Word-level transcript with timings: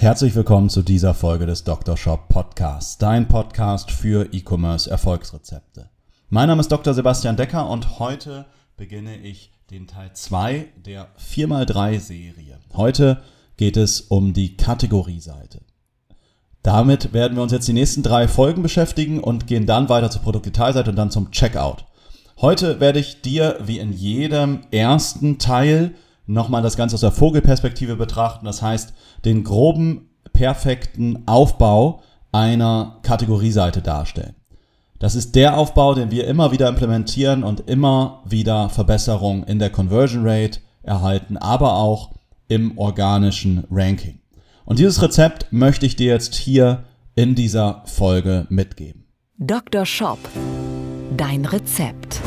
Herzlich 0.00 0.34
willkommen 0.34 0.70
zu 0.70 0.80
dieser 0.80 1.12
Folge 1.12 1.44
des 1.44 1.62
Dr. 1.64 1.94
Shop 1.94 2.28
Podcasts, 2.30 2.96
dein 2.96 3.28
Podcast 3.28 3.90
für 3.90 4.32
E-Commerce 4.32 4.90
Erfolgsrezepte. 4.90 5.90
Mein 6.30 6.48
Name 6.48 6.60
ist 6.60 6.72
Dr. 6.72 6.94
Sebastian 6.94 7.36
Decker 7.36 7.68
und 7.68 7.98
heute 7.98 8.46
beginne 8.78 9.18
ich 9.18 9.52
den 9.70 9.86
Teil 9.86 10.10
2 10.14 10.68
der 10.86 11.08
4x3 11.18 12.00
Serie. 12.00 12.60
Heute 12.74 13.22
geht 13.58 13.76
es 13.76 14.00
um 14.00 14.32
die 14.32 14.56
Kategorieseite. 14.56 15.60
Damit 16.62 17.12
werden 17.12 17.36
wir 17.36 17.42
uns 17.42 17.52
jetzt 17.52 17.68
die 17.68 17.74
nächsten 17.74 18.02
drei 18.02 18.26
Folgen 18.26 18.62
beschäftigen 18.62 19.20
und 19.20 19.46
gehen 19.46 19.66
dann 19.66 19.90
weiter 19.90 20.10
zur 20.10 20.22
Produktdetailseite 20.22 20.88
und 20.88 20.96
dann 20.96 21.10
zum 21.10 21.30
Checkout. 21.30 21.84
Heute 22.40 22.80
werde 22.80 23.00
ich 23.00 23.20
dir 23.20 23.58
wie 23.66 23.78
in 23.78 23.92
jedem 23.92 24.60
ersten 24.70 25.36
Teil 25.36 25.92
nochmal 26.30 26.62
das 26.62 26.76
Ganze 26.76 26.94
aus 26.94 27.00
der 27.00 27.12
Vogelperspektive 27.12 27.96
betrachten. 27.96 28.46
Das 28.46 28.62
heißt, 28.62 28.94
den 29.24 29.44
groben, 29.44 30.10
perfekten 30.32 31.24
Aufbau 31.26 32.02
einer 32.32 32.98
Kategorieseite 33.02 33.82
darstellen. 33.82 34.34
Das 34.98 35.14
ist 35.14 35.34
der 35.34 35.56
Aufbau, 35.56 35.94
den 35.94 36.10
wir 36.10 36.26
immer 36.26 36.52
wieder 36.52 36.68
implementieren 36.68 37.42
und 37.42 37.68
immer 37.68 38.22
wieder 38.26 38.68
Verbesserungen 38.68 39.44
in 39.44 39.58
der 39.58 39.70
Conversion 39.70 40.26
Rate 40.26 40.60
erhalten, 40.82 41.36
aber 41.36 41.76
auch 41.76 42.10
im 42.48 42.78
organischen 42.78 43.64
Ranking. 43.70 44.20
Und 44.64 44.78
dieses 44.78 45.02
Rezept 45.02 45.46
möchte 45.52 45.86
ich 45.86 45.96
dir 45.96 46.12
jetzt 46.12 46.34
hier 46.34 46.84
in 47.14 47.34
dieser 47.34 47.82
Folge 47.86 48.46
mitgeben. 48.50 49.06
Dr. 49.38 49.86
Shop. 49.86 50.18
Dein 51.16 51.44
Rezept. 51.46 52.20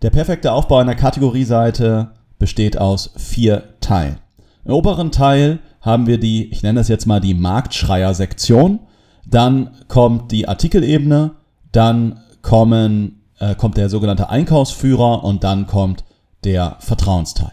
Der 0.00 0.10
perfekte 0.10 0.52
Aufbau 0.52 0.76
einer 0.76 0.94
Kategorieseite 0.94 2.12
besteht 2.38 2.78
aus 2.78 3.10
vier 3.16 3.80
Teilen. 3.80 4.18
Im 4.64 4.72
oberen 4.72 5.10
Teil 5.10 5.58
haben 5.80 6.06
wir 6.06 6.18
die, 6.18 6.50
ich 6.52 6.62
nenne 6.62 6.78
das 6.78 6.86
jetzt 6.86 7.06
mal 7.06 7.18
die 7.18 7.34
Marktschreier-Sektion. 7.34 8.78
Dann 9.26 9.70
kommt 9.88 10.30
die 10.30 10.46
Artikelebene, 10.46 11.32
dann 11.72 12.20
kommen, 12.42 13.24
äh, 13.40 13.56
kommt 13.56 13.76
der 13.76 13.88
sogenannte 13.88 14.28
Einkaufsführer 14.30 15.24
und 15.24 15.42
dann 15.42 15.66
kommt 15.66 16.04
der 16.44 16.76
Vertrauensteil. 16.78 17.52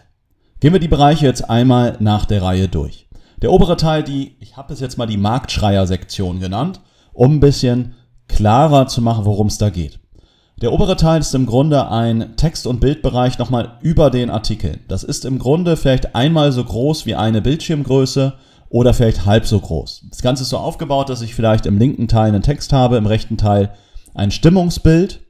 Gehen 0.60 0.72
wir 0.72 0.80
die 0.80 0.86
Bereiche 0.86 1.26
jetzt 1.26 1.50
einmal 1.50 1.96
nach 1.98 2.26
der 2.26 2.42
Reihe 2.42 2.68
durch. 2.68 3.08
Der 3.42 3.50
obere 3.50 3.76
Teil, 3.76 4.04
die, 4.04 4.36
ich 4.38 4.56
habe 4.56 4.72
es 4.72 4.78
jetzt 4.78 4.98
mal 4.98 5.06
die 5.06 5.18
Marktschreier-Sektion 5.18 6.38
genannt, 6.38 6.80
um 7.12 7.34
ein 7.34 7.40
bisschen 7.40 7.94
klarer 8.28 8.86
zu 8.86 9.02
machen, 9.02 9.24
worum 9.24 9.48
es 9.48 9.58
da 9.58 9.68
geht. 9.68 9.98
Der 10.62 10.72
obere 10.72 10.96
Teil 10.96 11.20
ist 11.20 11.34
im 11.34 11.44
Grunde 11.44 11.90
ein 11.90 12.34
Text- 12.36 12.66
und 12.66 12.80
Bildbereich 12.80 13.38
nochmal 13.38 13.76
über 13.82 14.08
den 14.08 14.30
Artikeln. 14.30 14.80
Das 14.88 15.04
ist 15.04 15.26
im 15.26 15.38
Grunde 15.38 15.76
vielleicht 15.76 16.14
einmal 16.14 16.50
so 16.50 16.64
groß 16.64 17.04
wie 17.04 17.14
eine 17.14 17.42
Bildschirmgröße 17.42 18.32
oder 18.70 18.94
vielleicht 18.94 19.26
halb 19.26 19.44
so 19.44 19.60
groß. 19.60 20.06
Das 20.08 20.22
Ganze 20.22 20.44
ist 20.44 20.48
so 20.48 20.56
aufgebaut, 20.56 21.10
dass 21.10 21.20
ich 21.20 21.34
vielleicht 21.34 21.66
im 21.66 21.76
linken 21.76 22.08
Teil 22.08 22.28
einen 22.28 22.40
Text 22.40 22.72
habe, 22.72 22.96
im 22.96 23.04
rechten 23.04 23.36
Teil 23.36 23.74
ein 24.14 24.30
Stimmungsbild. 24.30 25.20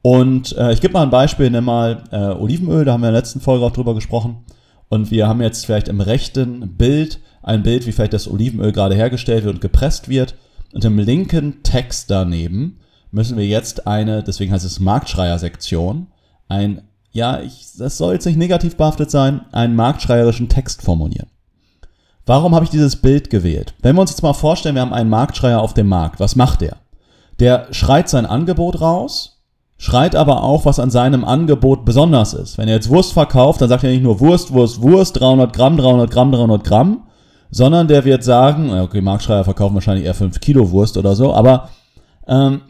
Und 0.00 0.56
äh, 0.56 0.72
ich 0.72 0.80
gebe 0.80 0.92
mal 0.92 1.02
ein 1.02 1.10
Beispiel, 1.10 1.50
nimm 1.50 1.64
mal 1.64 2.04
äh, 2.12 2.40
Olivenöl, 2.40 2.84
da 2.84 2.92
haben 2.92 3.00
wir 3.00 3.08
in 3.08 3.14
der 3.14 3.20
letzten 3.20 3.40
Folge 3.40 3.64
auch 3.64 3.72
drüber 3.72 3.96
gesprochen. 3.96 4.44
Und 4.88 5.10
wir 5.10 5.26
haben 5.26 5.42
jetzt 5.42 5.66
vielleicht 5.66 5.88
im 5.88 6.00
rechten 6.00 6.76
Bild 6.76 7.18
ein 7.42 7.64
Bild, 7.64 7.84
wie 7.84 7.90
vielleicht 7.90 8.12
das 8.12 8.30
Olivenöl 8.30 8.70
gerade 8.70 8.94
hergestellt 8.94 9.42
wird 9.42 9.56
und 9.56 9.60
gepresst 9.60 10.08
wird. 10.08 10.36
Und 10.72 10.84
im 10.84 11.00
linken 11.00 11.64
Text 11.64 12.12
daneben 12.12 12.78
müssen 13.10 13.36
wir 13.36 13.46
jetzt 13.46 13.86
eine, 13.86 14.22
deswegen 14.22 14.52
heißt 14.52 14.64
es 14.64 14.80
Marktschreier-Sektion, 14.80 16.08
ein, 16.48 16.82
ja, 17.12 17.40
ich, 17.40 17.66
das 17.78 17.98
soll 17.98 18.14
jetzt 18.14 18.26
nicht 18.26 18.38
negativ 18.38 18.76
behaftet 18.76 19.10
sein, 19.10 19.42
einen 19.52 19.76
marktschreierischen 19.76 20.48
Text 20.48 20.82
formulieren. 20.82 21.28
Warum 22.26 22.54
habe 22.54 22.64
ich 22.64 22.70
dieses 22.70 22.96
Bild 22.96 23.30
gewählt? 23.30 23.74
Wenn 23.80 23.96
wir 23.96 24.02
uns 24.02 24.10
jetzt 24.10 24.22
mal 24.22 24.34
vorstellen, 24.34 24.74
wir 24.74 24.82
haben 24.82 24.92
einen 24.92 25.08
Marktschreier 25.08 25.60
auf 25.60 25.72
dem 25.72 25.88
Markt, 25.88 26.20
was 26.20 26.36
macht 26.36 26.60
der? 26.60 26.76
Der 27.40 27.68
schreit 27.70 28.08
sein 28.08 28.26
Angebot 28.26 28.80
raus, 28.80 29.38
schreit 29.78 30.14
aber 30.14 30.42
auch, 30.42 30.66
was 30.66 30.78
an 30.78 30.90
seinem 30.90 31.24
Angebot 31.24 31.84
besonders 31.84 32.34
ist. 32.34 32.58
Wenn 32.58 32.68
er 32.68 32.74
jetzt 32.74 32.90
Wurst 32.90 33.14
verkauft, 33.14 33.62
dann 33.62 33.68
sagt 33.68 33.84
er 33.84 33.90
nicht 33.90 34.02
nur 34.02 34.20
Wurst, 34.20 34.52
Wurst, 34.52 34.82
Wurst, 34.82 35.18
300 35.18 35.54
Gramm, 35.54 35.76
300 35.78 36.10
Gramm, 36.10 36.32
300 36.32 36.64
Gramm, 36.64 37.04
sondern 37.50 37.88
der 37.88 38.04
wird 38.04 38.24
sagen, 38.24 38.78
okay, 38.78 39.00
Marktschreier 39.00 39.44
verkaufen 39.44 39.74
wahrscheinlich 39.74 40.04
eher 40.04 40.14
5 40.14 40.40
Kilo 40.40 40.70
Wurst 40.70 40.98
oder 40.98 41.16
so, 41.16 41.32
aber 41.32 41.70
ähm, 42.26 42.60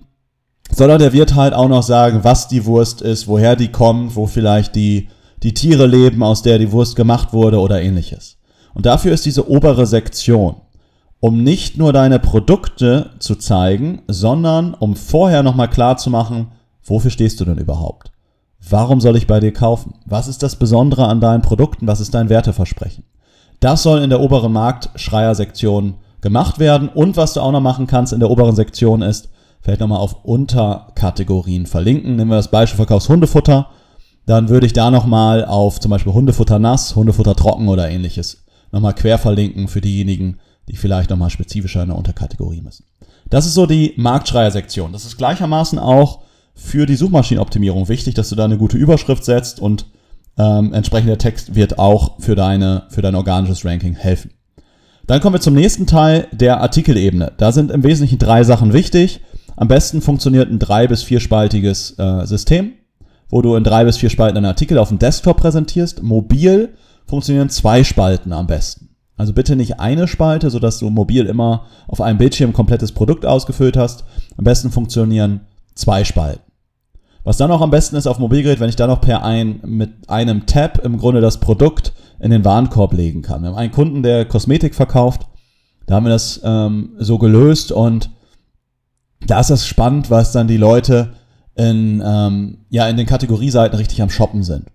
sondern 0.70 0.98
der 0.98 1.12
wird 1.12 1.34
halt 1.34 1.54
auch 1.54 1.68
noch 1.68 1.82
sagen, 1.82 2.20
was 2.22 2.48
die 2.48 2.66
Wurst 2.66 3.00
ist, 3.00 3.26
woher 3.28 3.56
die 3.56 3.68
kommt, 3.68 4.16
wo 4.16 4.26
vielleicht 4.26 4.74
die, 4.74 5.08
die 5.42 5.54
Tiere 5.54 5.86
leben, 5.86 6.22
aus 6.22 6.42
der 6.42 6.58
die 6.58 6.72
Wurst 6.72 6.96
gemacht 6.96 7.32
wurde 7.32 7.58
oder 7.58 7.80
ähnliches. 7.80 8.38
Und 8.74 8.86
dafür 8.86 9.12
ist 9.12 9.26
diese 9.26 9.50
obere 9.50 9.86
Sektion, 9.86 10.56
um 11.20 11.42
nicht 11.42 11.78
nur 11.78 11.92
deine 11.92 12.18
Produkte 12.18 13.10
zu 13.18 13.34
zeigen, 13.36 14.02
sondern 14.06 14.74
um 14.74 14.94
vorher 14.94 15.42
nochmal 15.42 15.70
klar 15.70 15.96
zu 15.96 16.10
machen, 16.10 16.52
wofür 16.84 17.10
stehst 17.10 17.40
du 17.40 17.44
denn 17.44 17.58
überhaupt? 17.58 18.12
Warum 18.68 19.00
soll 19.00 19.16
ich 19.16 19.26
bei 19.26 19.40
dir 19.40 19.52
kaufen? 19.52 19.94
Was 20.04 20.28
ist 20.28 20.42
das 20.42 20.56
Besondere 20.56 21.06
an 21.06 21.20
deinen 21.20 21.42
Produkten? 21.42 21.86
Was 21.86 22.00
ist 22.00 22.14
dein 22.14 22.28
Werteversprechen? 22.28 23.04
Das 23.60 23.82
soll 23.82 24.02
in 24.02 24.10
der 24.10 24.20
oberen 24.20 24.52
Marktschreier-Sektion 24.52 25.94
gemacht 26.20 26.58
werden. 26.58 26.88
Und 26.88 27.16
was 27.16 27.34
du 27.34 27.40
auch 27.40 27.52
noch 27.52 27.60
machen 27.60 27.86
kannst 27.86 28.12
in 28.12 28.20
der 28.20 28.30
oberen 28.30 28.54
Sektion 28.54 29.02
ist, 29.02 29.28
vielleicht 29.68 29.80
nochmal 29.80 29.98
auf 29.98 30.24
Unterkategorien 30.24 31.66
verlinken. 31.66 32.16
Nehmen 32.16 32.30
wir 32.30 32.36
das 32.36 32.50
Beispiel 32.50 32.78
Verkaufs 32.78 33.10
Hundefutter. 33.10 33.68
Dann 34.24 34.48
würde 34.48 34.64
ich 34.64 34.72
da 34.72 34.90
nochmal 34.90 35.44
auf 35.44 35.78
zum 35.78 35.90
Beispiel 35.90 36.14
Hundefutter 36.14 36.58
nass, 36.58 36.96
Hundefutter 36.96 37.36
trocken 37.36 37.68
oder 37.68 37.90
ähnliches 37.90 38.44
nochmal 38.72 38.94
quer 38.94 39.18
verlinken 39.18 39.68
für 39.68 39.82
diejenigen, 39.82 40.38
die 40.70 40.76
vielleicht 40.76 41.10
nochmal 41.10 41.28
spezifischer 41.28 41.82
in 41.82 41.88
der 41.88 41.98
Unterkategorie 41.98 42.62
müssen. 42.62 42.84
Das 43.28 43.44
ist 43.44 43.52
so 43.52 43.66
die 43.66 43.92
Marktschreier-Sektion. 43.98 44.92
Das 44.92 45.04
ist 45.04 45.18
gleichermaßen 45.18 45.78
auch 45.78 46.20
für 46.54 46.86
die 46.86 46.96
Suchmaschinenoptimierung 46.96 47.88
wichtig, 47.90 48.14
dass 48.14 48.30
du 48.30 48.36
da 48.36 48.46
eine 48.46 48.56
gute 48.56 48.78
Überschrift 48.78 49.24
setzt 49.24 49.60
und 49.60 49.84
ähm, 50.38 50.72
entsprechender 50.72 51.18
Text 51.18 51.54
wird 51.54 51.78
auch 51.78 52.20
für, 52.20 52.34
deine, 52.34 52.84
für 52.88 53.02
dein 53.02 53.14
organisches 53.14 53.66
Ranking 53.66 53.96
helfen. 53.96 54.30
Dann 55.06 55.20
kommen 55.20 55.34
wir 55.34 55.40
zum 55.40 55.54
nächsten 55.54 55.86
Teil 55.86 56.26
der 56.32 56.60
Artikelebene. 56.60 57.32
Da 57.36 57.52
sind 57.52 57.70
im 57.70 57.82
Wesentlichen 57.82 58.18
drei 58.18 58.44
Sachen 58.44 58.72
wichtig. 58.72 59.20
Am 59.60 59.66
besten 59.66 60.00
funktioniert 60.00 60.48
ein 60.48 60.60
drei- 60.60 60.86
bis 60.86 61.02
vierspaltiges 61.02 61.98
äh, 61.98 62.24
System, 62.26 62.74
wo 63.28 63.42
du 63.42 63.56
in 63.56 63.64
drei 63.64 63.84
bis 63.84 63.96
vier 63.96 64.08
Spalten 64.08 64.36
einen 64.36 64.46
Artikel 64.46 64.78
auf 64.78 64.88
dem 64.88 65.00
Desktop 65.00 65.38
präsentierst. 65.38 66.00
Mobil 66.00 66.68
funktionieren 67.06 67.50
zwei 67.50 67.82
Spalten 67.82 68.32
am 68.32 68.46
besten. 68.46 68.90
Also 69.16 69.32
bitte 69.32 69.56
nicht 69.56 69.80
eine 69.80 70.06
Spalte, 70.06 70.48
sodass 70.50 70.78
du 70.78 70.90
mobil 70.90 71.26
immer 71.26 71.66
auf 71.88 72.00
einem 72.00 72.18
Bildschirm 72.18 72.52
komplettes 72.52 72.92
Produkt 72.92 73.26
ausgefüllt 73.26 73.76
hast. 73.76 74.04
Am 74.36 74.44
besten 74.44 74.70
funktionieren 74.70 75.40
zwei 75.74 76.04
Spalten. 76.04 76.42
Was 77.24 77.36
dann 77.36 77.50
auch 77.50 77.60
am 77.60 77.72
besten 77.72 77.96
ist 77.96 78.06
auf 78.06 78.20
Mobilgerät, 78.20 78.60
wenn 78.60 78.68
ich 78.68 78.76
dann 78.76 78.88
noch 78.88 79.00
per 79.00 79.24
ein, 79.24 79.58
mit 79.64 80.08
einem 80.08 80.46
Tab 80.46 80.84
im 80.84 80.98
Grunde 80.98 81.20
das 81.20 81.38
Produkt 81.38 81.94
in 82.20 82.30
den 82.30 82.44
Warenkorb 82.44 82.92
legen 82.92 83.22
kann. 83.22 83.42
Wir 83.42 83.48
haben 83.48 83.56
einen 83.56 83.72
Kunden, 83.72 84.04
der 84.04 84.24
Kosmetik 84.24 84.76
verkauft. 84.76 85.26
Da 85.86 85.96
haben 85.96 86.06
wir 86.06 86.10
das 86.10 86.40
ähm, 86.44 86.90
so 87.00 87.18
gelöst 87.18 87.72
und 87.72 88.10
da 89.26 89.40
ist 89.40 89.50
das 89.50 89.66
spannend, 89.66 90.10
was 90.10 90.32
dann 90.32 90.48
die 90.48 90.56
Leute 90.56 91.14
in, 91.54 92.02
ähm, 92.04 92.58
ja, 92.70 92.88
in 92.88 92.96
den 92.96 93.06
Kategorieseiten 93.06 93.76
richtig 93.76 94.00
am 94.00 94.10
Shoppen 94.10 94.42
sind. 94.42 94.66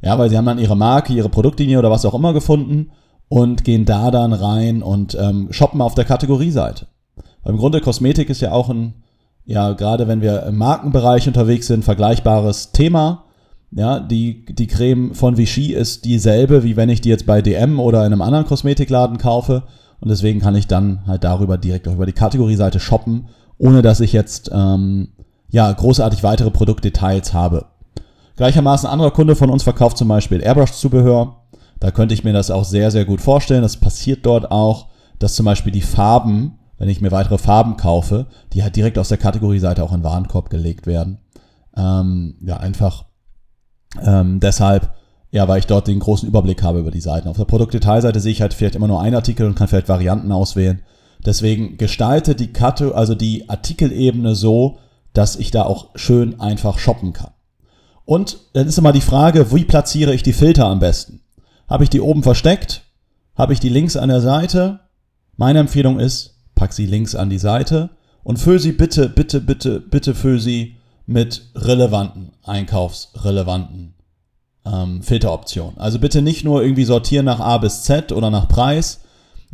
Ja, 0.00 0.18
weil 0.18 0.30
sie 0.30 0.36
haben 0.36 0.46
dann 0.46 0.58
ihre 0.58 0.76
Marke, 0.76 1.12
ihre 1.12 1.28
Produktlinie 1.28 1.78
oder 1.78 1.90
was 1.90 2.04
auch 2.04 2.14
immer 2.14 2.32
gefunden 2.32 2.90
und 3.28 3.64
gehen 3.64 3.84
da 3.84 4.10
dann 4.10 4.32
rein 4.32 4.82
und 4.82 5.16
ähm, 5.20 5.48
shoppen 5.50 5.80
auf 5.80 5.94
der 5.94 6.04
Kategorieseite. 6.04 6.86
Weil 7.42 7.52
im 7.52 7.58
Grunde 7.58 7.80
Kosmetik 7.80 8.30
ist 8.30 8.40
ja 8.40 8.52
auch 8.52 8.68
ein, 8.68 8.94
ja, 9.44 9.72
gerade 9.72 10.06
wenn 10.06 10.20
wir 10.20 10.44
im 10.44 10.56
Markenbereich 10.56 11.26
unterwegs 11.26 11.66
sind, 11.66 11.84
vergleichbares 11.84 12.72
Thema. 12.72 13.24
Ja, 13.72 13.98
die, 13.98 14.44
die 14.44 14.68
Creme 14.68 15.14
von 15.14 15.36
Vichy 15.36 15.72
ist 15.72 16.04
dieselbe, 16.04 16.62
wie 16.62 16.76
wenn 16.76 16.90
ich 16.90 17.00
die 17.00 17.08
jetzt 17.08 17.26
bei 17.26 17.42
DM 17.42 17.80
oder 17.80 18.06
in 18.06 18.12
einem 18.12 18.22
anderen 18.22 18.46
Kosmetikladen 18.46 19.18
kaufe. 19.18 19.64
Und 20.00 20.10
deswegen 20.10 20.40
kann 20.40 20.54
ich 20.54 20.68
dann 20.68 21.06
halt 21.06 21.24
darüber 21.24 21.58
direkt 21.58 21.88
auch 21.88 21.94
über 21.94 22.06
die 22.06 22.12
Kategorieseite 22.12 22.78
shoppen 22.78 23.28
ohne 23.58 23.82
dass 23.82 24.00
ich 24.00 24.12
jetzt 24.12 24.50
ähm, 24.52 25.08
ja 25.50 25.70
großartig 25.70 26.22
weitere 26.22 26.50
Produktdetails 26.50 27.32
habe. 27.32 27.66
Gleichermaßen 28.36 28.88
anderer 28.88 29.12
Kunde 29.12 29.36
von 29.36 29.50
uns 29.50 29.62
verkauft 29.62 29.96
zum 29.96 30.08
Beispiel 30.08 30.40
Airbrush-Zubehör. 30.40 31.36
Da 31.80 31.90
könnte 31.90 32.14
ich 32.14 32.24
mir 32.24 32.32
das 32.32 32.50
auch 32.50 32.64
sehr, 32.64 32.90
sehr 32.90 33.04
gut 33.04 33.20
vorstellen. 33.20 33.62
Das 33.62 33.76
passiert 33.76 34.26
dort 34.26 34.50
auch, 34.50 34.86
dass 35.18 35.34
zum 35.34 35.46
Beispiel 35.46 35.72
die 35.72 35.82
Farben 35.82 36.58
wenn 36.78 36.88
ich 36.88 37.00
mir 37.00 37.12
weitere 37.12 37.38
Farben 37.38 37.76
kaufe, 37.76 38.26
die 38.52 38.62
halt 38.62 38.76
direkt 38.76 38.98
aus 38.98 39.08
der 39.08 39.18
Kategorieseite 39.18 39.82
auch 39.82 39.92
in 39.92 40.00
den 40.00 40.04
Warenkorb 40.04 40.50
gelegt 40.50 40.86
werden. 40.86 41.18
Ähm, 41.76 42.36
ja, 42.44 42.56
einfach 42.56 43.04
ähm, 44.02 44.40
deshalb, 44.40 44.92
ja, 45.30 45.46
weil 45.48 45.60
ich 45.60 45.66
dort 45.66 45.88
den 45.88 46.00
großen 46.00 46.28
Überblick 46.28 46.62
habe 46.62 46.80
über 46.80 46.90
die 46.90 47.00
Seiten. 47.00 47.28
Auf 47.28 47.36
der 47.36 47.44
Produktdetailseite 47.44 48.20
sehe 48.20 48.32
ich 48.32 48.42
halt 48.42 48.54
vielleicht 48.54 48.74
immer 48.74 48.88
nur 48.88 49.00
einen 49.00 49.16
Artikel 49.16 49.46
und 49.46 49.54
kann 49.54 49.68
vielleicht 49.68 49.88
Varianten 49.88 50.32
auswählen. 50.32 50.82
Deswegen 51.24 51.78
gestalte 51.78 52.34
die 52.34 52.52
Karte, 52.52 52.94
also 52.94 53.14
die 53.14 53.48
Artikelebene 53.48 54.34
so, 54.34 54.78
dass 55.12 55.36
ich 55.36 55.50
da 55.50 55.62
auch 55.62 55.90
schön 55.94 56.40
einfach 56.40 56.78
shoppen 56.78 57.12
kann. 57.12 57.30
Und 58.04 58.38
dann 58.52 58.66
ist 58.66 58.78
immer 58.78 58.92
die 58.92 59.00
Frage, 59.00 59.52
wie 59.52 59.64
platziere 59.64 60.14
ich 60.14 60.22
die 60.22 60.34
Filter 60.34 60.66
am 60.66 60.80
besten? 60.80 61.20
Habe 61.68 61.84
ich 61.84 61.90
die 61.90 62.00
oben 62.00 62.22
versteckt? 62.22 62.82
Habe 63.34 63.52
ich 63.52 63.60
die 63.60 63.70
links 63.70 63.96
an 63.96 64.10
der 64.10 64.20
Seite? 64.20 64.80
Meine 65.36 65.60
Empfehlung 65.60 65.98
ist, 65.98 66.36
pack 66.54 66.72
sie 66.72 66.86
links 66.86 67.14
an 67.14 67.30
die 67.30 67.38
Seite 67.38 67.90
und 68.22 68.38
füll 68.38 68.58
sie 68.58 68.72
bitte, 68.72 69.08
bitte, 69.08 69.40
bitte, 69.40 69.80
bitte 69.80 70.14
füll 70.14 70.38
sie 70.38 70.76
mit 71.06 71.50
relevanten, 71.54 72.32
einkaufsrelevanten 72.42 73.94
ähm, 74.64 75.02
Filteroptionen. 75.02 75.78
Also 75.78 75.98
bitte 75.98 76.22
nicht 76.22 76.44
nur 76.44 76.62
irgendwie 76.62 76.84
sortieren 76.84 77.26
nach 77.26 77.40
A 77.40 77.58
bis 77.58 77.82
Z 77.82 78.12
oder 78.12 78.30
nach 78.30 78.48
Preis, 78.48 79.00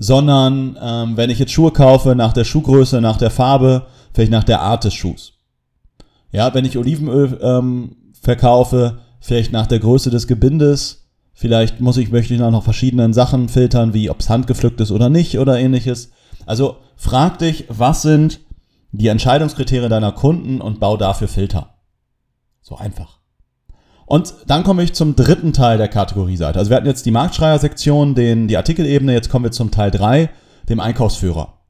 sondern 0.01 0.79
ähm, 0.81 1.17
wenn 1.19 1.29
ich 1.29 1.39
jetzt 1.39 1.53
Schuhe 1.53 1.73
kaufe, 1.73 2.17
nach 2.17 2.33
der 2.33 2.45
Schuhgröße, 2.45 3.03
nach 3.03 3.19
der 3.19 3.31
Farbe, 3.31 3.87
vielleicht 4.15 4.33
nach 4.33 4.45
der 4.45 4.63
Art 4.63 4.85
des 4.85 4.95
Schuhs. 4.95 5.35
Ja, 6.33 6.55
wenn 6.55 6.65
ich 6.65 6.79
Olivenöl 6.79 7.39
ähm, 7.43 7.97
verkaufe, 8.19 9.01
vielleicht 9.21 9.53
nach 9.53 9.67
der 9.67 9.79
Größe 9.79 10.09
des 10.09 10.27
Gebindes, 10.27 11.11
vielleicht 11.35 11.81
muss 11.81 11.99
ich, 11.99 12.11
möchte 12.11 12.33
ich 12.33 12.41
noch 12.41 12.65
verschiedenen 12.65 13.13
Sachen 13.13 13.51
filtern, 13.51 13.93
wie 13.93 14.09
ob 14.09 14.21
es 14.21 14.31
handgepflückt 14.31 14.81
ist 14.81 14.91
oder 14.91 15.11
nicht 15.11 15.39
oder 15.39 15.59
ähnliches. 15.59 16.11
Also 16.47 16.79
frag 16.97 17.39
dich, 17.39 17.67
was 17.69 18.01
sind 18.01 18.41
die 18.93 19.09
Entscheidungskriterien 19.09 19.91
deiner 19.91 20.13
Kunden 20.13 20.63
und 20.63 20.81
bau 20.81 20.97
dafür 20.97 21.29
Filter. 21.29 21.75
So 22.63 22.75
einfach. 22.75 23.20
Und 24.11 24.35
dann 24.49 24.65
komme 24.65 24.83
ich 24.83 24.93
zum 24.93 25.15
dritten 25.15 25.53
Teil 25.53 25.79
der 25.79 25.87
Kategorieseite. 25.87 26.59
Also 26.59 26.69
wir 26.69 26.77
hatten 26.77 26.89
jetzt 26.89 27.07
die 27.07 27.13
Marktschreier-Sektion, 27.13 28.17
den, 28.17 28.49
die 28.49 28.57
Artikelebene, 28.57 29.13
jetzt 29.13 29.31
kommen 29.31 29.45
wir 29.45 29.53
zum 29.53 29.71
Teil 29.71 29.93
3, 29.93 30.31
dem 30.69 30.81
Einkaufsführer. 30.81 31.61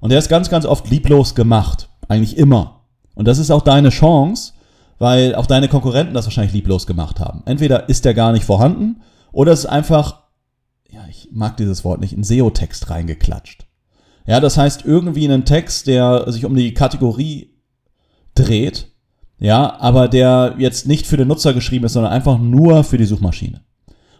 Und 0.00 0.08
der 0.08 0.18
ist 0.18 0.30
ganz, 0.30 0.48
ganz 0.48 0.64
oft 0.64 0.88
lieblos 0.88 1.34
gemacht. 1.34 1.90
Eigentlich 2.08 2.38
immer. 2.38 2.86
Und 3.14 3.28
das 3.28 3.36
ist 3.36 3.50
auch 3.50 3.60
deine 3.60 3.90
Chance, 3.90 4.54
weil 4.98 5.34
auch 5.34 5.44
deine 5.44 5.68
Konkurrenten 5.68 6.14
das 6.14 6.24
wahrscheinlich 6.24 6.54
lieblos 6.54 6.86
gemacht 6.86 7.20
haben. 7.20 7.42
Entweder 7.44 7.90
ist 7.90 8.06
der 8.06 8.14
gar 8.14 8.32
nicht 8.32 8.46
vorhanden 8.46 9.02
oder 9.30 9.52
es 9.52 9.60
ist 9.60 9.66
einfach, 9.66 10.22
ja, 10.88 11.02
ich 11.10 11.28
mag 11.30 11.58
dieses 11.58 11.84
Wort 11.84 12.00
nicht, 12.00 12.14
in 12.14 12.24
SEO-Text 12.24 12.88
reingeklatscht. 12.88 13.66
Ja, 14.26 14.40
das 14.40 14.56
heißt 14.56 14.86
irgendwie 14.86 15.26
einen 15.26 15.44
Text, 15.44 15.88
der 15.88 16.32
sich 16.32 16.46
um 16.46 16.54
die 16.54 16.72
Kategorie 16.72 17.50
dreht, 18.34 18.91
ja, 19.42 19.76
aber 19.80 20.06
der 20.06 20.54
jetzt 20.58 20.86
nicht 20.86 21.04
für 21.04 21.16
den 21.16 21.26
Nutzer 21.26 21.52
geschrieben 21.52 21.84
ist, 21.84 21.94
sondern 21.94 22.12
einfach 22.12 22.38
nur 22.38 22.84
für 22.84 22.96
die 22.96 23.06
Suchmaschine. 23.06 23.60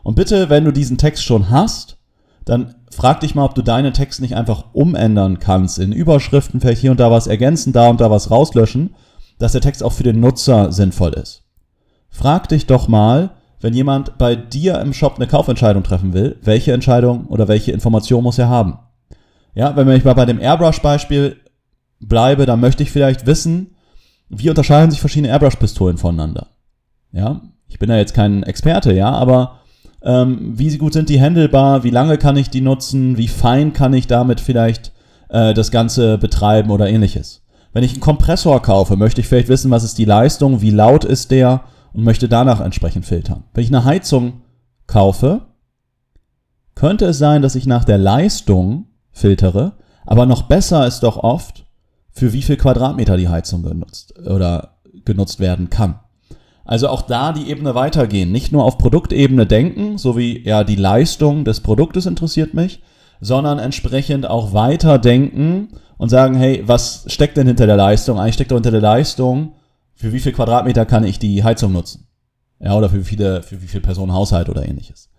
Und 0.02 0.16
bitte, 0.16 0.50
wenn 0.50 0.64
du 0.64 0.72
diesen 0.72 0.98
Text 0.98 1.22
schon 1.22 1.48
hast, 1.48 1.96
dann 2.44 2.74
frag 2.90 3.20
dich 3.20 3.36
mal, 3.36 3.44
ob 3.44 3.54
du 3.54 3.62
deinen 3.62 3.92
Text 3.92 4.20
nicht 4.20 4.34
einfach 4.34 4.64
umändern 4.72 5.38
kannst 5.38 5.78
in 5.78 5.92
Überschriften, 5.92 6.60
vielleicht 6.60 6.80
hier 6.80 6.90
und 6.90 6.98
da 6.98 7.12
was 7.12 7.28
ergänzen, 7.28 7.72
da 7.72 7.88
und 7.88 8.00
da 8.00 8.10
was 8.10 8.32
rauslöschen, 8.32 8.96
dass 9.38 9.52
der 9.52 9.60
Text 9.60 9.84
auch 9.84 9.92
für 9.92 10.02
den 10.02 10.18
Nutzer 10.18 10.72
sinnvoll 10.72 11.12
ist. 11.12 11.44
Frag 12.10 12.48
dich 12.48 12.66
doch 12.66 12.88
mal, 12.88 13.30
wenn 13.60 13.74
jemand 13.74 14.18
bei 14.18 14.34
dir 14.34 14.80
im 14.80 14.92
Shop 14.92 15.14
eine 15.16 15.28
Kaufentscheidung 15.28 15.84
treffen 15.84 16.14
will, 16.14 16.36
welche 16.42 16.72
Entscheidung 16.72 17.26
oder 17.26 17.46
welche 17.46 17.70
Information 17.70 18.24
muss 18.24 18.38
er 18.38 18.48
haben? 18.48 18.80
Ja, 19.54 19.76
wenn 19.76 19.88
ich 19.90 20.04
mal 20.04 20.14
bei 20.14 20.26
dem 20.26 20.40
Airbrush-Beispiel 20.40 21.36
bleibe, 22.00 22.44
dann 22.44 22.58
möchte 22.58 22.82
ich 22.82 22.90
vielleicht 22.90 23.24
wissen, 23.26 23.76
wie 24.34 24.48
unterscheiden 24.48 24.90
sich 24.90 25.00
verschiedene 25.00 25.28
Airbrush-Pistolen 25.28 25.98
voneinander? 25.98 26.48
Ja, 27.12 27.42
ich 27.68 27.78
bin 27.78 27.90
ja 27.90 27.96
jetzt 27.96 28.14
kein 28.14 28.42
Experte, 28.42 28.92
ja, 28.92 29.10
aber 29.10 29.60
ähm, 30.02 30.58
wie 30.58 30.76
gut 30.78 30.94
sind 30.94 31.08
die 31.10 31.20
handelbar? 31.20 31.84
Wie 31.84 31.90
lange 31.90 32.18
kann 32.18 32.36
ich 32.36 32.50
die 32.50 32.62
nutzen? 32.62 33.18
Wie 33.18 33.28
fein 33.28 33.72
kann 33.72 33.92
ich 33.92 34.06
damit 34.06 34.40
vielleicht 34.40 34.92
äh, 35.28 35.52
das 35.54 35.70
Ganze 35.70 36.18
betreiben 36.18 36.70
oder 36.70 36.88
ähnliches? 36.88 37.42
Wenn 37.72 37.84
ich 37.84 37.92
einen 37.92 38.00
Kompressor 38.00 38.60
kaufe, 38.62 38.96
möchte 38.96 39.20
ich 39.20 39.28
vielleicht 39.28 39.48
wissen, 39.48 39.70
was 39.70 39.84
ist 39.84 39.98
die 39.98 40.04
Leistung, 40.04 40.60
wie 40.60 40.70
laut 40.70 41.04
ist 41.04 41.30
der 41.30 41.62
und 41.92 42.04
möchte 42.04 42.28
danach 42.28 42.60
entsprechend 42.60 43.04
filtern. 43.04 43.44
Wenn 43.54 43.64
ich 43.64 43.70
eine 43.70 43.84
Heizung 43.84 44.42
kaufe, 44.86 45.42
könnte 46.74 47.04
es 47.06 47.18
sein, 47.18 47.42
dass 47.42 47.54
ich 47.54 47.66
nach 47.66 47.84
der 47.84 47.98
Leistung 47.98 48.86
filtere. 49.10 49.72
Aber 50.04 50.26
noch 50.26 50.42
besser 50.42 50.86
ist 50.86 51.00
doch 51.00 51.16
oft, 51.18 51.66
für 52.12 52.32
wie 52.32 52.42
viel 52.42 52.56
Quadratmeter 52.56 53.16
die 53.16 53.28
Heizung 53.28 53.62
genutzt 53.62 54.14
oder 54.18 54.76
genutzt 55.04 55.40
werden 55.40 55.70
kann. 55.70 55.98
Also 56.64 56.88
auch 56.88 57.02
da 57.02 57.32
die 57.32 57.50
Ebene 57.50 57.74
weitergehen. 57.74 58.30
Nicht 58.30 58.52
nur 58.52 58.64
auf 58.64 58.78
Produktebene 58.78 59.46
denken, 59.46 59.98
so 59.98 60.16
wie 60.16 60.46
ja 60.46 60.62
die 60.64 60.76
Leistung 60.76 61.44
des 61.44 61.60
Produktes 61.60 62.06
interessiert 62.06 62.54
mich, 62.54 62.82
sondern 63.20 63.58
entsprechend 63.58 64.28
auch 64.28 64.52
weiterdenken 64.52 65.68
und 65.96 66.08
sagen, 66.08 66.34
hey, 66.34 66.62
was 66.66 67.04
steckt 67.06 67.36
denn 67.36 67.46
hinter 67.46 67.66
der 67.66 67.76
Leistung? 67.76 68.18
Eigentlich 68.18 68.34
steckt 68.34 68.50
doch 68.50 68.56
hinter 68.56 68.70
der 68.70 68.80
Leistung, 68.80 69.54
für 69.94 70.12
wie 70.12 70.20
viel 70.20 70.32
Quadratmeter 70.32 70.84
kann 70.84 71.04
ich 71.04 71.18
die 71.18 71.44
Heizung 71.44 71.72
nutzen? 71.72 72.08
Ja, 72.58 72.76
oder 72.76 72.88
für 72.88 72.98
wie 72.98 73.04
viele, 73.04 73.42
für 73.42 73.60
wie 73.62 73.66
viele 73.66 73.82
Personen 73.82 74.12
Haushalt 74.12 74.48
oder 74.48 74.66
ähnliches. 74.66 75.10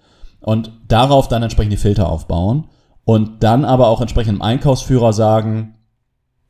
Und 0.42 0.72
darauf 0.88 1.28
dann 1.28 1.44
entsprechend 1.44 1.74
die 1.74 1.78
Filter 1.78 2.10
aufbauen 2.10 2.66
und 3.06 3.44
dann 3.44 3.64
aber 3.66 3.88
auch 3.88 4.02
entsprechend 4.02 4.36
im 4.36 4.42
Einkaufsführer 4.42 5.14
sagen, 5.14 5.76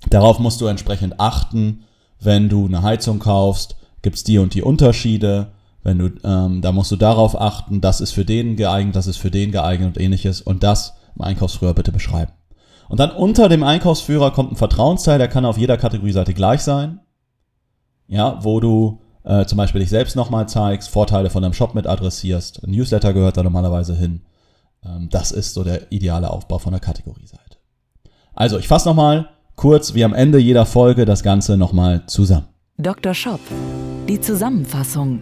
darauf 0.09 0.39
musst 0.39 0.61
du 0.61 0.67
entsprechend 0.67 1.19
achten, 1.19 1.83
wenn 2.19 2.49
du 2.49 2.65
eine 2.65 2.81
Heizung 2.81 3.19
kaufst, 3.19 3.75
gibt's 4.01 4.23
die 4.23 4.37
und 4.37 4.53
die 4.53 4.61
Unterschiede. 4.61 5.51
Wenn 5.83 5.99
du, 5.99 6.11
ähm, 6.23 6.61
da 6.61 6.71
musst 6.71 6.91
du 6.91 6.95
darauf 6.95 7.39
achten, 7.39 7.81
das 7.81 7.99
ist 7.99 8.11
für 8.11 8.23
den 8.23 8.55
geeignet, 8.55 8.95
das 8.95 9.07
ist 9.07 9.17
für 9.17 9.31
den 9.31 9.51
geeignet 9.51 9.97
und 9.97 10.01
ähnliches. 10.01 10.41
Und 10.41 10.63
das 10.63 10.93
im 11.15 11.21
Einkaufsführer 11.21 11.73
bitte 11.73 11.91
beschreiben. 11.91 12.31
Und 12.87 12.99
dann 12.99 13.11
unter 13.11 13.49
dem 13.49 13.63
Einkaufsführer 13.63 14.31
kommt 14.31 14.53
ein 14.53 14.55
Vertrauensteil, 14.57 15.17
der 15.17 15.27
kann 15.27 15.45
auf 15.45 15.57
jeder 15.57 15.77
Kategorieseite 15.77 16.33
gleich 16.33 16.61
sein. 16.61 16.99
Ja, 18.07 18.43
wo 18.43 18.59
du 18.59 19.01
äh, 19.23 19.45
zum 19.45 19.57
Beispiel 19.57 19.81
dich 19.81 19.89
selbst 19.89 20.15
nochmal 20.15 20.47
zeigst, 20.47 20.89
Vorteile 20.89 21.29
von 21.29 21.41
deinem 21.41 21.53
Shop 21.53 21.75
mit 21.75 21.87
adressierst. 21.87 22.63
Ein 22.63 22.71
Newsletter 22.71 23.13
gehört 23.13 23.37
da 23.37 23.43
normalerweise 23.43 23.95
hin. 23.95 24.21
Ähm, 24.85 25.09
das 25.09 25.31
ist 25.31 25.53
so 25.53 25.63
der 25.63 25.91
ideale 25.91 26.29
Aufbau 26.29 26.59
von 26.59 26.71
der 26.71 26.81
Kategorieseite. 26.81 27.57
Also, 28.35 28.57
ich 28.57 28.67
fasse 28.67 28.87
nochmal 28.87 29.29
kurz 29.55 29.93
wie 29.93 30.03
am 30.03 30.13
Ende 30.13 30.37
jeder 30.39 30.65
Folge 30.65 31.05
das 31.05 31.23
Ganze 31.23 31.57
nochmal 31.57 32.03
zusammen. 32.07 32.47
Dr. 32.77 33.13
Shop. 33.13 33.39
Die 34.07 34.19
Zusammenfassung. 34.19 35.21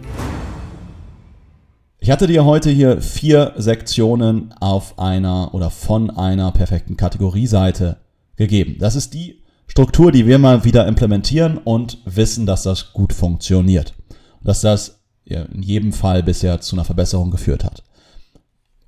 Ich 1.98 2.10
hatte 2.10 2.26
dir 2.26 2.44
heute 2.44 2.68
hier 2.70 3.00
vier 3.00 3.52
Sektionen 3.56 4.52
auf 4.58 4.98
einer 4.98 5.54
oder 5.54 5.70
von 5.70 6.10
einer 6.10 6.50
perfekten 6.50 6.96
Kategorieseite 6.96 7.98
gegeben. 8.36 8.76
Das 8.80 8.96
ist 8.96 9.14
die 9.14 9.42
Struktur, 9.68 10.10
die 10.10 10.26
wir 10.26 10.38
mal 10.38 10.64
wieder 10.64 10.88
implementieren 10.88 11.58
und 11.58 11.98
wissen, 12.04 12.44
dass 12.44 12.64
das 12.64 12.92
gut 12.92 13.12
funktioniert. 13.12 13.94
Dass 14.42 14.62
das 14.62 15.00
in 15.24 15.62
jedem 15.62 15.92
Fall 15.92 16.22
bisher 16.22 16.60
zu 16.60 16.74
einer 16.74 16.84
Verbesserung 16.84 17.30
geführt 17.30 17.64
hat. 17.64 17.84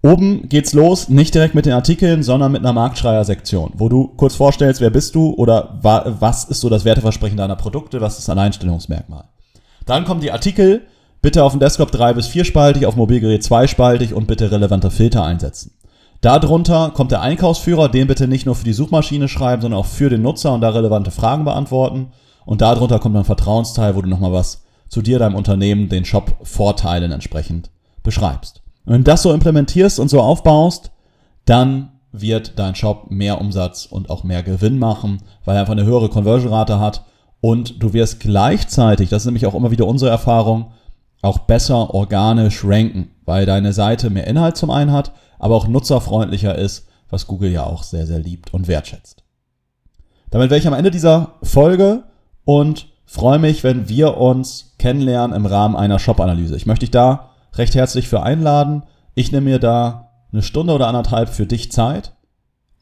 Oben 0.05 0.51
geht's 0.51 0.75
los, 0.75 1.09
nicht 1.09 1.35
direkt 1.35 1.55
mit 1.55 1.65
den 1.65 1.73
Artikeln, 1.73 2.23
sondern 2.23 2.53
mit 2.53 2.61
einer 2.61 2.75
Marktschreier-Sektion, 2.75 3.73
wo 3.77 3.89
du 3.89 4.09
kurz 4.09 4.35
vorstellst, 4.35 4.83
wer 4.83 4.91
bist 4.91 5.15
du 5.15 5.33
oder 5.33 5.79
wa 5.81 6.17
was 6.21 6.45
ist 6.45 6.61
so 6.61 6.69
das 6.69 6.85
Werteversprechen 6.85 7.39
deiner 7.39 7.57
Produkte, 7.57 8.03
was 8.03 8.19
ist 8.19 8.29
ein 8.29 8.39
Einstellungsmerkmal. 8.39 9.25
Dann 9.87 10.05
kommen 10.05 10.21
die 10.21 10.31
Artikel, 10.31 10.83
bitte 11.23 11.43
auf 11.43 11.53
dem 11.53 11.61
Desktop 11.61 11.91
3 11.91 12.13
bis 12.13 12.27
4 12.27 12.45
spaltig, 12.45 12.85
auf 12.85 12.97
Mobilgerät 12.97 13.43
2 13.43 13.67
spaltig 13.67 14.13
und 14.13 14.27
bitte 14.27 14.51
relevante 14.51 14.91
Filter 14.91 15.25
einsetzen. 15.25 15.73
Darunter 16.21 16.91
kommt 16.91 17.11
der 17.11 17.23
Einkaufsführer, 17.23 17.89
den 17.89 18.07
bitte 18.07 18.29
nicht 18.29 18.45
nur 18.45 18.57
für 18.57 18.67
die 18.67 18.75
Suchmaschine 18.75 19.29
schreiben, 19.29 19.63
sondern 19.63 19.81
auch 19.81 19.87
für 19.87 20.11
den 20.11 20.21
Nutzer 20.21 20.53
und 20.53 20.61
da 20.61 20.69
relevante 20.69 21.13
Fragen 21.13 21.47
beantworten. 21.47 22.09
Und 22.45 22.61
darunter 22.61 22.99
kommt 22.99 23.17
ein 23.17 23.25
Vertrauensteil, 23.25 23.97
wo 23.97 24.03
du 24.03 24.11
nochmal 24.11 24.33
was 24.33 24.65
zu 24.91 25.01
dir, 25.01 25.19
deinem 25.19 25.35
Unternehmen, 25.35 25.89
den 25.89 26.05
Shop-Vorteilen 26.05 27.11
entsprechend 27.11 27.71
beschreibst. 28.03 28.64
Wenn 28.85 29.05
du 29.05 29.11
das 29.11 29.23
so 29.23 29.33
implementierst 29.33 29.99
und 29.99 30.09
so 30.09 30.21
aufbaust, 30.21 30.91
dann 31.45 31.91
wird 32.13 32.59
dein 32.59 32.75
Shop 32.75 33.11
mehr 33.11 33.41
Umsatz 33.41 33.87
und 33.87 34.09
auch 34.11 34.25
mehr 34.25 34.43
Gewinn 34.43 34.79
machen, 34.79 35.23
weil 35.45 35.57
er 35.57 35.61
einfach 35.61 35.73
eine 35.73 35.85
höhere 35.85 36.09
Conversion-Rate 36.09 36.79
hat 36.79 37.05
und 37.41 37.83
du 37.83 37.93
wirst 37.93 38.21
gleichzeitig, 38.21 39.11
das 39.11 39.23
ist 39.23 39.27
nämlich 39.27 39.47
auch 39.47 39.55
immer 39.55 39.71
wieder 39.71 39.87
unsere 39.87 40.11
Erfahrung, 40.11 40.73
auch 41.23 41.41
besser 41.41 41.93
organisch 41.93 42.65
ranken, 42.65 43.11
weil 43.25 43.47
deine 43.47 43.73
Seite 43.73 44.11
mehr 44.11 44.27
Inhalt 44.27 44.57
zum 44.57 44.71
einen 44.71 44.93
hat, 44.93 45.13
aber 45.39 45.57
auch 45.57 45.67
nutzerfreundlicher 45.67 46.57
ist, 46.57 46.87
was 47.11 47.27
Google 47.27 47.51
ja 47.51 47.65
auch 47.65 47.83
sehr, 47.83 48.07
sehr 48.07 48.19
liebt 48.19 48.55
und 48.55 48.69
wertschätzt. 48.69 49.25
Damit 50.31 50.51
wäre 50.51 50.59
ich 50.59 50.67
am 50.67 50.75
Ende 50.75 50.91
dieser 50.91 51.35
Folge 51.43 52.05
und 52.45 52.89
freue 53.07 53.39
mich, 53.39 53.65
wenn 53.65 53.89
wir 53.89 54.17
uns 54.17 54.75
kennenlernen 54.79 55.37
im 55.37 55.47
Rahmen 55.47 55.77
einer 55.77 55.99
Shop-Analyse. 55.99 56.57
Ich 56.57 56.67
möchte 56.67 56.87
dich 56.87 56.91
da 56.91 57.34
recht 57.57 57.75
herzlich 57.75 58.09
für 58.09 58.23
einladen. 58.23 58.85
Ich 59.15 59.33
nehme 59.33 59.51
mir 59.51 59.59
da 59.59 60.11
eine 60.33 60.43
Stunde 60.43 60.73
oder 60.73 60.89
anderthalb 60.89 61.29
für 61.29 61.47
dich 61.47 61.71
Zeit 61.71 62.13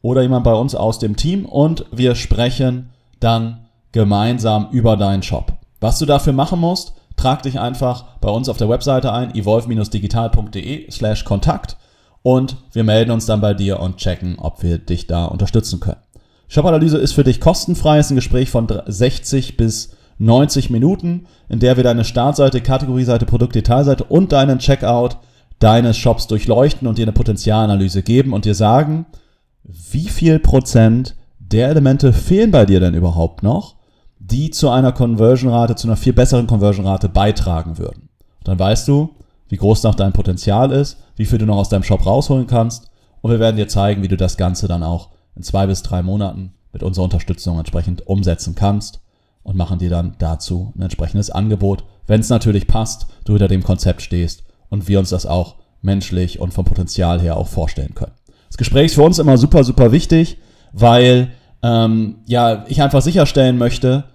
oder 0.01 0.21
jemand 0.21 0.43
bei 0.43 0.53
uns 0.53 0.75
aus 0.75 0.99
dem 0.99 1.15
Team 1.15 1.45
und 1.45 1.85
wir 1.91 2.15
sprechen 2.15 2.89
dann 3.19 3.65
gemeinsam 3.91 4.69
über 4.71 4.97
deinen 4.97 5.23
Shop. 5.23 5.53
Was 5.79 5.99
du 5.99 6.05
dafür 6.05 6.33
machen 6.33 6.59
musst, 6.59 6.93
trag 7.15 7.43
dich 7.43 7.59
einfach 7.59 8.17
bei 8.19 8.29
uns 8.29 8.49
auf 8.49 8.57
der 8.57 8.69
Webseite 8.69 9.13
ein, 9.13 9.35
evolve-digital.de 9.35 10.89
slash 10.91 11.23
Kontakt 11.23 11.77
und 12.21 12.57
wir 12.71 12.83
melden 12.83 13.11
uns 13.11 13.25
dann 13.25 13.41
bei 13.41 13.53
dir 13.53 13.79
und 13.79 13.97
checken, 13.97 14.39
ob 14.39 14.63
wir 14.63 14.77
dich 14.79 15.07
da 15.07 15.25
unterstützen 15.25 15.79
können. 15.79 16.01
Shop-Analyse 16.47 16.97
ist 16.97 17.13
für 17.13 17.23
dich 17.23 17.39
kostenfrei, 17.39 17.99
ist 17.99 18.11
ein 18.11 18.15
Gespräch 18.15 18.49
von 18.49 18.67
60 18.85 19.57
bis 19.57 19.95
90 20.17 20.69
Minuten, 20.69 21.25
in 21.49 21.59
der 21.59 21.77
wir 21.77 21.83
deine 21.83 22.05
Startseite, 22.05 22.61
Kategorieseite, 22.61 23.25
Produktdetailseite 23.25 24.03
und 24.03 24.31
deinen 24.31 24.59
Checkout 24.59 25.17
deines 25.59 25.97
Shops 25.97 26.27
durchleuchten 26.27 26.87
und 26.87 26.97
dir 26.97 27.03
eine 27.03 27.13
Potenzialanalyse 27.13 28.03
geben 28.03 28.33
und 28.33 28.45
dir 28.45 28.55
sagen, 28.55 29.05
wie 29.63 30.09
viel 30.09 30.39
Prozent 30.39 31.15
der 31.39 31.69
Elemente 31.69 32.11
fehlen 32.11 32.51
bei 32.51 32.65
dir 32.65 32.79
denn 32.79 32.93
überhaupt 32.93 33.43
noch, 33.43 33.75
die 34.19 34.49
zu 34.49 34.69
einer 34.69 34.91
Conversion-Rate, 34.91 35.75
zu 35.75 35.87
einer 35.87 35.97
viel 35.97 36.13
besseren 36.13 36.47
Conversion-Rate 36.47 37.09
beitragen 37.09 37.77
würden. 37.77 38.09
dann 38.43 38.59
weißt 38.59 38.87
du, 38.87 39.11
wie 39.47 39.57
groß 39.57 39.83
noch 39.83 39.95
dein 39.95 40.13
Potenzial 40.13 40.71
ist, 40.71 40.97
wie 41.15 41.25
viel 41.25 41.37
du 41.37 41.45
noch 41.45 41.57
aus 41.57 41.69
deinem 41.69 41.83
Shop 41.83 42.05
rausholen 42.05 42.47
kannst 42.47 42.89
und 43.21 43.31
wir 43.31 43.39
werden 43.39 43.57
dir 43.57 43.67
zeigen, 43.67 44.01
wie 44.01 44.07
du 44.07 44.17
das 44.17 44.35
Ganze 44.35 44.67
dann 44.67 44.83
auch 44.83 45.09
in 45.35 45.43
zwei 45.43 45.67
bis 45.67 45.83
drei 45.83 46.01
Monaten 46.01 46.53
mit 46.71 46.83
unserer 46.83 47.05
Unterstützung 47.05 47.57
entsprechend 47.57 48.07
umsetzen 48.07 48.55
kannst 48.55 49.02
und 49.43 49.57
machen 49.57 49.79
dir 49.79 49.89
dann 49.89 50.15
dazu 50.19 50.73
ein 50.75 50.81
entsprechendes 50.81 51.29
Angebot, 51.29 51.83
wenn 52.07 52.21
es 52.21 52.29
natürlich 52.29 52.67
passt, 52.67 53.07
du 53.25 53.33
hinter 53.33 53.47
dem 53.47 53.63
Konzept 53.63 54.01
stehst 54.01 54.43
und 54.69 54.87
wir 54.87 54.99
uns 54.99 55.09
das 55.09 55.25
auch 55.25 55.55
menschlich 55.81 56.39
und 56.39 56.53
vom 56.53 56.65
Potenzial 56.65 57.21
her 57.21 57.37
auch 57.37 57.47
vorstellen 57.47 57.93
können. 57.93 58.13
Das 58.47 58.57
Gespräch 58.57 58.87
ist 58.87 58.95
für 58.95 59.03
uns 59.03 59.19
immer 59.19 59.37
super, 59.37 59.63
super 59.63 59.91
wichtig, 59.91 60.37
weil 60.71 61.31
ähm, 61.61 62.17
ja, 62.25 62.65
ich 62.67 62.81
einfach 62.81 63.01
sicherstellen 63.01 63.57
möchte, 63.57 64.05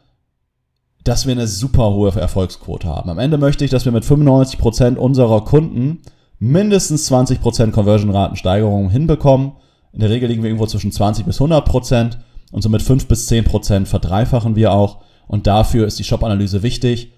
dass 1.05 1.27
wir 1.27 1.33
eine 1.33 1.47
super 1.47 1.91
hohe 1.91 2.11
Erfolgsquote 2.15 2.87
haben. 2.87 3.09
Am 3.09 3.19
Ende 3.19 3.39
möchte 3.39 3.65
ich, 3.65 3.71
dass 3.71 3.85
wir 3.85 3.93
mit 3.93 4.05
95% 4.05 4.97
unserer 4.97 5.45
Kunden 5.45 6.03
mindestens 6.39 7.11
20% 7.11 7.71
Conversion-Ratensteigerung 7.71 8.91
hinbekommen. 8.91 9.53
In 9.93 10.01
der 10.01 10.11
Regel 10.11 10.29
liegen 10.29 10.43
wir 10.43 10.51
irgendwo 10.51 10.67
zwischen 10.67 10.93
20 10.93 11.25
bis 11.25 11.41
100% 11.41 12.19
und 12.53 12.63
so 12.63 12.69
mit 12.69 12.83
5 12.83 13.07
bis 13.07 13.29
10% 13.29 13.87
verdreifachen 13.87 14.55
wir 14.55 14.73
auch. 14.73 14.99
Und 15.29 15.47
dafür 15.47 15.87
ist 15.87 15.99
die 15.99 16.05
Shop-Analyse 16.05 16.63
wichtig, 16.63 17.13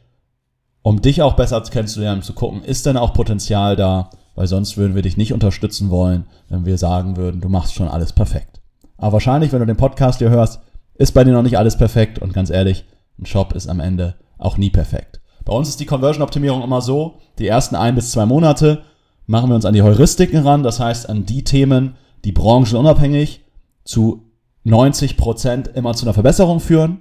um 0.82 1.00
dich 1.00 1.22
auch 1.22 1.34
besser 1.34 1.60
kennenzulernen, 1.62 2.22
zu 2.22 2.34
gucken, 2.34 2.62
ist 2.62 2.86
denn 2.86 2.96
auch 2.96 3.14
Potenzial 3.14 3.76
da, 3.76 4.10
weil 4.34 4.46
sonst 4.46 4.76
würden 4.76 4.94
wir 4.94 5.02
dich 5.02 5.16
nicht 5.16 5.32
unterstützen 5.32 5.90
wollen, 5.90 6.26
wenn 6.48 6.66
wir 6.66 6.78
sagen 6.78 7.16
würden, 7.16 7.40
du 7.40 7.48
machst 7.48 7.74
schon 7.74 7.88
alles 7.88 8.12
perfekt. 8.12 8.60
Aber 8.98 9.14
wahrscheinlich, 9.14 9.52
wenn 9.52 9.60
du 9.60 9.66
den 9.66 9.76
Podcast 9.76 10.18
hier 10.18 10.30
hörst, 10.30 10.60
ist 10.94 11.12
bei 11.12 11.24
dir 11.24 11.32
noch 11.32 11.42
nicht 11.42 11.58
alles 11.58 11.78
perfekt 11.78 12.18
und 12.18 12.34
ganz 12.34 12.50
ehrlich, 12.50 12.84
ein 13.18 13.26
Shop 13.26 13.54
ist 13.54 13.68
am 13.68 13.80
Ende 13.80 14.16
auch 14.38 14.56
nie 14.56 14.70
perfekt. 14.70 15.20
Bei 15.44 15.52
uns 15.52 15.68
ist 15.68 15.80
die 15.80 15.86
Conversion-Optimierung 15.86 16.62
immer 16.62 16.80
so, 16.82 17.18
die 17.38 17.46
ersten 17.46 17.76
ein 17.76 17.94
bis 17.94 18.10
zwei 18.10 18.26
Monate 18.26 18.82
machen 19.26 19.48
wir 19.48 19.54
uns 19.54 19.64
an 19.64 19.74
die 19.74 19.82
Heuristiken 19.82 20.42
ran, 20.46 20.62
das 20.62 20.80
heißt 20.80 21.08
an 21.08 21.24
die 21.24 21.44
Themen, 21.44 21.94
die 22.24 22.32
branchenunabhängig 22.32 23.44
zu 23.84 24.24
90 24.64 25.16
Prozent 25.16 25.68
immer 25.68 25.94
zu 25.94 26.04
einer 26.04 26.14
Verbesserung 26.14 26.60
führen. 26.60 27.00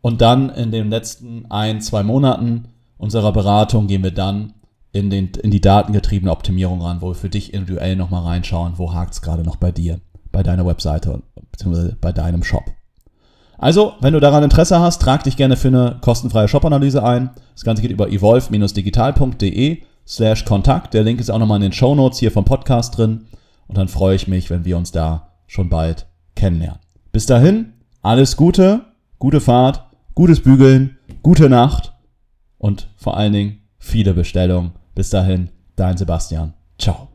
Und 0.00 0.20
dann 0.20 0.50
in 0.50 0.70
den 0.70 0.90
letzten 0.90 1.46
ein, 1.50 1.80
zwei 1.80 2.02
Monaten 2.02 2.68
unserer 2.96 3.32
Beratung 3.32 3.86
gehen 3.86 4.02
wir 4.02 4.12
dann 4.12 4.54
in, 4.92 5.10
den, 5.10 5.30
in 5.42 5.50
die 5.50 5.60
datengetriebene 5.60 6.32
Optimierung 6.32 6.82
ran, 6.82 7.00
wo 7.00 7.08
wir 7.08 7.14
für 7.14 7.28
dich 7.28 7.54
individuell 7.54 7.96
nochmal 7.96 8.22
reinschauen, 8.22 8.74
wo 8.76 8.92
hakt 8.92 9.14
es 9.14 9.22
gerade 9.22 9.42
noch 9.42 9.56
bei 9.56 9.72
dir, 9.72 10.00
bei 10.32 10.42
deiner 10.42 10.66
Webseite 10.66 11.22
bzw. 11.52 11.94
bei 12.00 12.12
deinem 12.12 12.42
Shop. 12.42 12.64
Also, 13.58 13.92
wenn 14.00 14.14
du 14.14 14.20
daran 14.20 14.42
Interesse 14.42 14.80
hast, 14.80 15.02
trag 15.02 15.22
dich 15.24 15.36
gerne 15.36 15.56
für 15.56 15.68
eine 15.68 15.98
kostenfreie 16.00 16.48
Shop-Analyse 16.48 17.04
ein. 17.04 17.30
Das 17.52 17.62
Ganze 17.62 17.82
geht 17.82 17.90
über 17.90 18.08
evolve-digital.de 18.08 19.82
slash 20.06 20.46
Kontakt. 20.46 20.94
Der 20.94 21.02
Link 21.02 21.20
ist 21.20 21.30
auch 21.30 21.38
nochmal 21.38 21.56
in 21.56 21.64
den 21.64 21.72
Show 21.72 21.94
Notes 21.94 22.18
hier 22.18 22.32
vom 22.32 22.46
Podcast 22.46 22.96
drin. 22.96 23.26
Und 23.68 23.76
dann 23.76 23.88
freue 23.88 24.16
ich 24.16 24.26
mich, 24.28 24.48
wenn 24.48 24.64
wir 24.64 24.78
uns 24.78 24.92
da 24.92 25.34
schon 25.46 25.68
bald 25.68 26.06
kennenlernen. 26.36 26.80
Bis 27.12 27.26
dahin, 27.26 27.74
alles 28.00 28.36
Gute, 28.36 28.80
gute 29.18 29.40
Fahrt, 29.40 29.89
gutes 30.20 30.40
Bügeln, 30.40 30.98
gute 31.22 31.48
Nacht 31.48 31.94
und 32.58 32.90
vor 32.98 33.16
allen 33.16 33.32
Dingen 33.32 33.62
viele 33.78 34.12
Bestellungen. 34.12 34.72
Bis 34.94 35.08
dahin, 35.08 35.48
dein 35.76 35.96
Sebastian. 35.96 36.52
Ciao. 36.78 37.08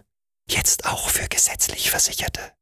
Jetzt 0.47 0.85
auch 0.85 1.09
für 1.09 1.27
gesetzlich 1.27 1.89
Versicherte. 1.89 2.56